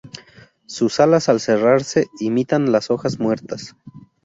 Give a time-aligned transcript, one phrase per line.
[0.65, 3.75] Sus alas al cerrarse imitan las hojas muertas.